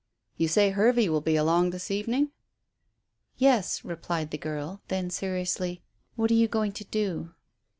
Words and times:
You 0.35 0.47
say 0.47 0.71
Hervey 0.71 1.09
will 1.09 1.21
be 1.21 1.35
along 1.35 1.69
this 1.69 1.91
evening?" 1.91 2.31
"Yes," 3.37 3.85
replied 3.85 4.31
the 4.31 4.37
girl 4.39 4.81
Then 4.87 5.11
seriously, 5.11 5.83
"What 6.15 6.31
are 6.31 6.33
you 6.33 6.47
going 6.47 6.71
to 6.71 6.83
do?" 6.85 7.35